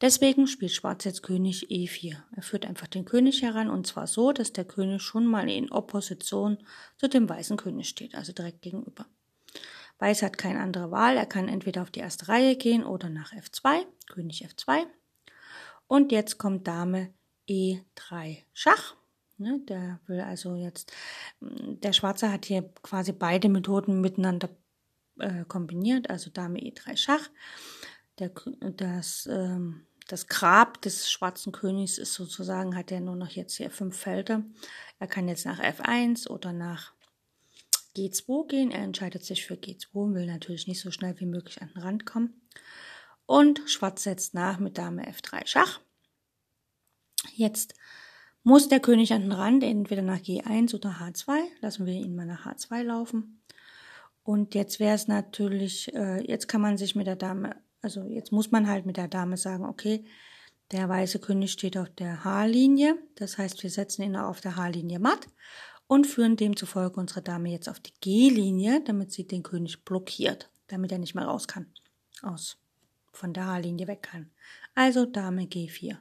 Deswegen 0.00 0.46
spielt 0.46 0.72
Schwarz 0.72 1.04
jetzt 1.04 1.22
König 1.22 1.70
E4. 1.70 2.16
Er 2.36 2.42
führt 2.42 2.66
einfach 2.66 2.86
den 2.86 3.04
König 3.04 3.42
heran 3.42 3.68
und 3.68 3.86
zwar 3.86 4.06
so, 4.06 4.32
dass 4.32 4.52
der 4.52 4.64
König 4.64 5.02
schon 5.02 5.26
mal 5.26 5.50
in 5.50 5.72
Opposition 5.72 6.58
zu 6.98 7.08
dem 7.08 7.28
weißen 7.28 7.56
König 7.56 7.88
steht, 7.88 8.14
also 8.14 8.32
direkt 8.32 8.62
gegenüber. 8.62 9.06
Weiß 9.98 10.22
hat 10.22 10.38
keine 10.38 10.60
andere 10.60 10.90
Wahl. 10.90 11.16
Er 11.16 11.26
kann 11.26 11.48
entweder 11.48 11.82
auf 11.82 11.90
die 11.90 12.00
erste 12.00 12.28
Reihe 12.28 12.56
gehen 12.56 12.84
oder 12.84 13.08
nach 13.08 13.32
F2, 13.32 13.84
König 14.08 14.46
F2. 14.46 14.86
Und 15.86 16.12
jetzt 16.12 16.38
kommt 16.38 16.66
Dame 16.66 17.12
E3 17.48 18.38
Schach. 18.52 18.96
Ne, 19.36 19.60
der 19.68 19.98
will 20.06 20.20
also 20.20 20.54
jetzt, 20.54 20.92
mm, 21.40 21.80
der 21.80 21.92
Schwarze 21.92 22.30
hat 22.30 22.44
hier 22.44 22.62
quasi 22.82 23.12
beide 23.12 23.48
Methoden 23.48 24.00
miteinander 24.00 24.48
äh, 25.18 25.44
kombiniert, 25.44 26.08
also 26.08 26.30
Dame 26.30 26.60
E3 26.60 26.96
Schach. 26.96 27.30
Der, 28.20 28.30
das, 28.60 29.28
ähm, 29.30 29.86
das 30.06 30.28
Grab 30.28 30.80
des 30.82 31.10
schwarzen 31.10 31.52
Königs 31.52 31.98
ist 31.98 32.14
sozusagen, 32.14 32.76
hat 32.76 32.92
er 32.92 33.00
nur 33.00 33.16
noch 33.16 33.30
jetzt 33.30 33.56
hier 33.56 33.70
fünf 33.70 33.96
Felder. 33.96 34.44
Er 35.00 35.08
kann 35.08 35.26
jetzt 35.26 35.46
nach 35.46 35.60
F1 35.60 36.28
oder 36.28 36.52
nach 36.52 36.93
G2 37.96 38.48
gehen. 38.48 38.70
Er 38.70 38.82
entscheidet 38.82 39.24
sich 39.24 39.46
für 39.46 39.54
G2 39.54 39.86
und 39.92 40.14
will 40.14 40.26
natürlich 40.26 40.66
nicht 40.66 40.80
so 40.80 40.90
schnell 40.90 41.18
wie 41.20 41.26
möglich 41.26 41.62
an 41.62 41.70
den 41.74 41.82
Rand 41.82 42.06
kommen. 42.06 42.48
Und 43.26 43.62
Schwarz 43.66 44.02
setzt 44.02 44.34
nach 44.34 44.58
mit 44.58 44.78
Dame 44.78 45.08
F3 45.08 45.46
Schach. 45.46 45.80
Jetzt 47.34 47.74
muss 48.42 48.68
der 48.68 48.80
König 48.80 49.12
an 49.12 49.22
den 49.22 49.32
Rand, 49.32 49.64
entweder 49.64 50.02
nach 50.02 50.18
G1 50.18 50.74
oder 50.74 50.90
H2. 50.90 51.38
Lassen 51.60 51.86
wir 51.86 51.94
ihn 51.94 52.14
mal 52.14 52.26
nach 52.26 52.46
H2 52.46 52.82
laufen. 52.82 53.42
Und 54.22 54.54
jetzt 54.54 54.80
wäre 54.80 54.94
es 54.94 55.08
natürlich, 55.08 55.94
äh, 55.94 56.22
jetzt 56.26 56.48
kann 56.48 56.60
man 56.60 56.76
sich 56.76 56.94
mit 56.94 57.06
der 57.06 57.16
Dame, 57.16 57.56
also 57.80 58.02
jetzt 58.04 58.32
muss 58.32 58.50
man 58.50 58.68
halt 58.68 58.86
mit 58.86 58.96
der 58.96 59.08
Dame 59.08 59.36
sagen, 59.36 59.64
okay, 59.64 60.04
der 60.72 60.88
weiße 60.88 61.18
König 61.18 61.52
steht 61.52 61.76
auf 61.76 61.90
der 61.90 62.24
H-Linie. 62.24 62.98
Das 63.16 63.36
heißt, 63.38 63.62
wir 63.62 63.70
setzen 63.70 64.02
ihn 64.02 64.16
auf 64.16 64.40
der 64.40 64.56
H-Linie 64.56 64.98
matt 64.98 65.26
und 65.86 66.06
führen 66.06 66.36
demzufolge 66.36 66.98
unsere 66.98 67.22
Dame 67.22 67.50
jetzt 67.50 67.68
auf 67.68 67.80
die 67.80 67.92
G-Linie, 68.00 68.82
damit 68.84 69.12
sie 69.12 69.26
den 69.26 69.42
König 69.42 69.84
blockiert, 69.84 70.50
damit 70.68 70.92
er 70.92 70.98
nicht 70.98 71.14
mehr 71.14 71.26
raus 71.26 71.46
kann, 71.48 71.66
aus, 72.22 72.56
von 73.12 73.32
der 73.32 73.46
H-Linie 73.46 73.86
weg 73.86 74.02
kann. 74.02 74.30
Also 74.74 75.06
Dame 75.06 75.42
G4. 75.42 75.98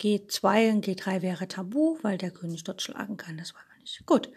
G2 0.00 0.72
und 0.72 0.86
G3 0.86 1.22
wäre 1.22 1.46
tabu, 1.46 1.98
weil 2.02 2.18
der 2.18 2.30
König 2.30 2.64
dort 2.64 2.80
schlagen 2.80 3.16
kann. 3.16 3.36
Das 3.36 3.54
wollen 3.54 3.64
wir 3.74 3.80
nicht. 3.80 4.04
Gut. 4.06 4.30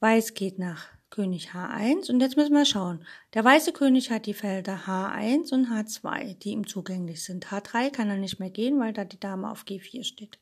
Weiß 0.00 0.34
geht 0.34 0.58
nach 0.58 0.88
König 1.10 1.50
H1 1.50 2.10
und 2.10 2.20
jetzt 2.20 2.36
müssen 2.36 2.54
wir 2.54 2.64
schauen. 2.64 3.04
Der 3.34 3.44
weiße 3.44 3.72
König 3.72 4.10
hat 4.10 4.26
die 4.26 4.34
Felder 4.34 4.82
H1 4.86 5.52
und 5.52 5.66
H2, 5.66 6.38
die 6.38 6.50
ihm 6.50 6.66
zugänglich 6.66 7.24
sind. 7.24 7.48
H3 7.48 7.90
kann 7.90 8.08
er 8.08 8.16
nicht 8.16 8.38
mehr 8.38 8.50
gehen, 8.50 8.78
weil 8.78 8.92
da 8.92 9.04
die 9.04 9.20
Dame 9.20 9.50
auf 9.50 9.64
G4 9.64 10.04
steht. 10.04 10.38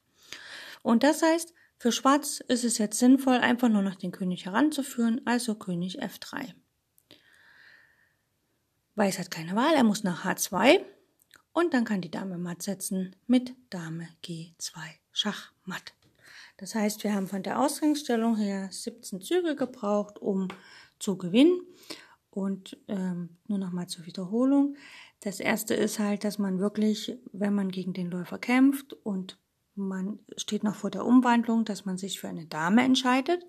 Und 0.83 1.02
das 1.02 1.23
heißt, 1.23 1.55
für 1.78 1.92
Schwarz 1.92 2.40
ist 2.49 2.64
es 2.64 2.78
jetzt 2.78 2.99
sinnvoll, 2.99 3.37
einfach 3.37 3.68
nur 3.68 3.82
noch 3.82 3.94
den 3.94 4.12
König 4.12 4.47
heranzuführen, 4.47 5.20
also 5.25 5.54
König 5.54 6.02
F3. 6.02 6.52
Weiß 8.97 9.18
hat 9.18 9.30
keine 9.30 9.54
Wahl, 9.54 9.75
er 9.75 9.85
muss 9.85 10.02
nach 10.02 10.25
H2 10.25 10.80
und 11.52 11.73
dann 11.75 11.85
kann 11.85 12.00
die 12.00 12.11
Dame 12.11 12.37
matt 12.37 12.62
setzen 12.62 13.14
mit 13.26 13.54
Dame 13.70 14.08
G2 14.25 14.73
Schach 15.12 15.52
matt. 15.64 15.94
Das 16.56 16.75
heißt, 16.75 17.04
wir 17.04 17.14
haben 17.14 17.28
von 17.28 17.44
der 17.44 17.61
Ausgangsstellung 17.61 18.37
her 18.37 18.68
17 18.70 19.20
Züge 19.20 19.54
gebraucht, 19.54 20.18
um 20.18 20.49
zu 20.99 21.16
gewinnen. 21.16 21.61
Und 22.30 22.76
ähm, 22.88 23.38
nur 23.47 23.58
nochmal 23.58 23.88
zur 23.88 24.06
Wiederholung. 24.06 24.76
Das 25.20 25.40
erste 25.40 25.75
ist 25.75 25.99
halt, 25.99 26.25
dass 26.25 26.38
man 26.38 26.58
wirklich, 26.58 27.16
wenn 27.32 27.54
man 27.54 27.70
gegen 27.70 27.92
den 27.92 28.11
Läufer 28.11 28.38
kämpft 28.38 28.92
und 28.92 29.38
man 29.78 30.18
steht 30.37 30.64
noch 30.64 30.75
vor 30.75 30.90
der 30.90 31.06
Umwandlung, 31.06 31.64
dass 31.64 31.85
man 31.85 31.97
sich 31.97 32.20
für 32.20 32.28
eine 32.28 32.47
Dame 32.47 32.82
entscheidet. 32.82 33.44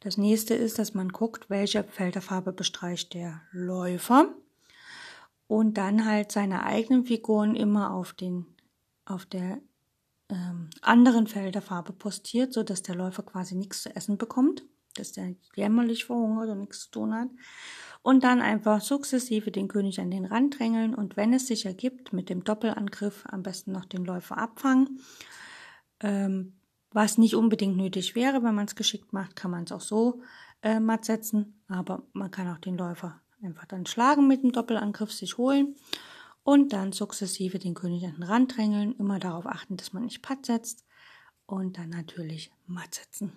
Das 0.00 0.16
nächste 0.16 0.54
ist, 0.54 0.78
dass 0.78 0.94
man 0.94 1.08
guckt, 1.08 1.50
welche 1.50 1.84
Felderfarbe 1.84 2.52
bestreicht 2.52 3.14
der 3.14 3.42
Läufer. 3.50 4.34
Und 5.46 5.78
dann 5.78 6.04
halt 6.04 6.30
seine 6.30 6.64
eigenen 6.64 7.04
Figuren 7.04 7.56
immer 7.56 7.92
auf 7.92 8.12
den, 8.12 8.46
auf 9.04 9.26
der 9.26 9.58
ähm, 10.30 10.70
anderen 10.80 11.26
Felderfarbe 11.26 11.92
postiert, 11.92 12.52
so 12.52 12.62
dass 12.62 12.82
der 12.82 12.94
Läufer 12.94 13.24
quasi 13.24 13.56
nichts 13.56 13.82
zu 13.82 13.94
essen 13.94 14.16
bekommt, 14.16 14.62
dass 14.94 15.12
der 15.12 15.34
jämmerlich 15.56 16.04
verhungert 16.04 16.50
und 16.50 16.60
nichts 16.60 16.84
zu 16.84 16.90
tun 16.92 17.14
hat. 17.14 17.28
Und 18.02 18.24
dann 18.24 18.40
einfach 18.40 18.80
sukzessive 18.80 19.50
den 19.50 19.68
König 19.68 20.00
an 20.00 20.10
den 20.10 20.24
Rand 20.24 20.58
drängeln 20.58 20.94
und 20.94 21.16
wenn 21.16 21.34
es 21.34 21.46
sich 21.46 21.66
ergibt, 21.66 22.12
mit 22.12 22.30
dem 22.30 22.44
Doppelangriff 22.44 23.24
am 23.28 23.42
besten 23.42 23.72
noch 23.72 23.84
den 23.84 24.04
Läufer 24.04 24.38
abfangen. 24.38 25.00
Ähm, 26.00 26.60
was 26.92 27.18
nicht 27.18 27.36
unbedingt 27.36 27.76
nötig 27.76 28.14
wäre, 28.14 28.42
wenn 28.42 28.54
man 28.54 28.66
es 28.66 28.74
geschickt 28.74 29.12
macht, 29.12 29.36
kann 29.36 29.50
man 29.50 29.64
es 29.64 29.72
auch 29.72 29.80
so 29.80 30.22
äh, 30.62 30.80
matt 30.80 31.04
setzen, 31.04 31.62
aber 31.68 32.02
man 32.12 32.30
kann 32.30 32.48
auch 32.48 32.58
den 32.58 32.76
Läufer 32.76 33.20
einfach 33.42 33.66
dann 33.66 33.86
schlagen 33.86 34.26
mit 34.26 34.42
dem 34.42 34.52
Doppelangriff, 34.52 35.12
sich 35.12 35.38
holen 35.38 35.76
und 36.42 36.72
dann 36.72 36.92
sukzessive 36.92 37.58
den 37.58 37.74
König 37.74 38.04
an 38.04 38.14
den 38.14 38.22
Rand 38.24 38.56
drängeln, 38.56 38.96
immer 38.98 39.18
darauf 39.18 39.46
achten, 39.46 39.76
dass 39.76 39.92
man 39.92 40.04
nicht 40.04 40.22
Patt 40.22 40.46
setzt 40.46 40.84
und 41.46 41.78
dann 41.78 41.90
natürlich 41.90 42.52
Matt 42.66 42.94
setzen. 42.94 43.32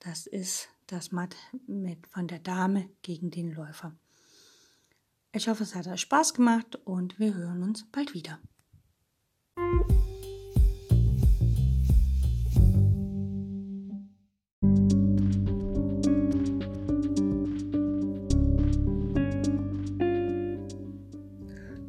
Das 0.00 0.26
ist 0.26 0.68
das 0.86 1.10
Matt 1.10 1.34
mit 1.66 2.06
von 2.08 2.28
der 2.28 2.38
Dame 2.38 2.88
gegen 3.02 3.30
den 3.30 3.52
Läufer. 3.52 3.92
Ich 5.32 5.48
hoffe, 5.48 5.64
es 5.64 5.74
hat 5.74 5.86
euch 5.86 6.00
Spaß 6.00 6.34
gemacht 6.34 6.76
und 6.84 7.18
wir 7.18 7.34
hören 7.34 7.62
uns 7.62 7.84
bald 7.90 8.14
wieder. 8.14 8.38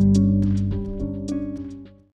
thank 0.00 0.16
you 0.16 0.29